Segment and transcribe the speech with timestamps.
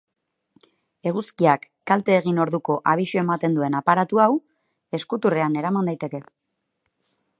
[1.09, 4.31] Eguzkiak kalte egin orduko abisu ematen duen aparatu hau
[5.01, 6.23] eskuturrean eraman daiteke.